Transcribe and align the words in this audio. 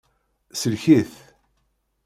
Sellek-it. 0.59 1.13